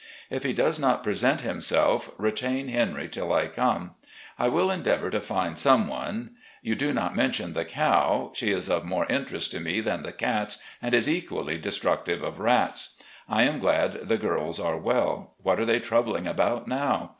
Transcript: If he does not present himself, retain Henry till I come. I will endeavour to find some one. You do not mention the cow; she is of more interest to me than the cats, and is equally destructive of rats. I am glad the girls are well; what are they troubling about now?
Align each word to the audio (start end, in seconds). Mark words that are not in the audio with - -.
If 0.31 0.41
he 0.41 0.51
does 0.51 0.79
not 0.79 1.03
present 1.03 1.41
himself, 1.41 2.09
retain 2.17 2.69
Henry 2.69 3.07
till 3.07 3.31
I 3.31 3.45
come. 3.45 3.91
I 4.39 4.47
will 4.49 4.71
endeavour 4.71 5.11
to 5.11 5.21
find 5.21 5.59
some 5.59 5.87
one. 5.87 6.31
You 6.63 6.73
do 6.73 6.91
not 6.91 7.15
mention 7.15 7.53
the 7.53 7.65
cow; 7.65 8.31
she 8.33 8.49
is 8.49 8.67
of 8.67 8.83
more 8.83 9.05
interest 9.11 9.51
to 9.51 9.59
me 9.59 9.79
than 9.79 10.01
the 10.01 10.11
cats, 10.11 10.57
and 10.81 10.95
is 10.95 11.07
equally 11.07 11.59
destructive 11.59 12.23
of 12.23 12.39
rats. 12.39 12.95
I 13.29 13.43
am 13.43 13.59
glad 13.59 14.07
the 14.07 14.17
girls 14.17 14.59
are 14.59 14.75
well; 14.75 15.35
what 15.37 15.59
are 15.59 15.65
they 15.67 15.79
troubling 15.79 16.25
about 16.25 16.67
now? 16.67 17.09